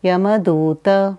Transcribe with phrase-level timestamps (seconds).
[0.00, 1.18] 要么堵的